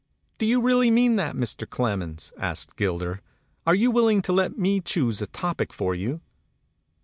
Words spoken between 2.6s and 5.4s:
Gilder. "Are you willing to let me choose a